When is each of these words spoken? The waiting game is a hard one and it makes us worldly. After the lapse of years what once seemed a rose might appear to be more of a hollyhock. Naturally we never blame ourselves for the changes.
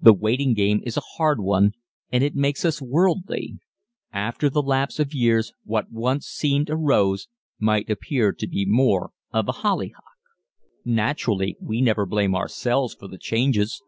The 0.00 0.14
waiting 0.14 0.54
game 0.54 0.80
is 0.84 0.96
a 0.96 1.00
hard 1.16 1.40
one 1.40 1.72
and 2.12 2.22
it 2.22 2.36
makes 2.36 2.64
us 2.64 2.80
worldly. 2.80 3.58
After 4.12 4.48
the 4.48 4.62
lapse 4.62 5.00
of 5.00 5.12
years 5.12 5.54
what 5.64 5.90
once 5.90 6.28
seemed 6.28 6.70
a 6.70 6.76
rose 6.76 7.26
might 7.58 7.90
appear 7.90 8.30
to 8.30 8.46
be 8.46 8.64
more 8.64 9.10
of 9.32 9.48
a 9.48 9.52
hollyhock. 9.66 10.04
Naturally 10.84 11.56
we 11.60 11.80
never 11.80 12.06
blame 12.06 12.32
ourselves 12.36 12.94
for 12.94 13.08
the 13.08 13.18
changes. 13.18 13.82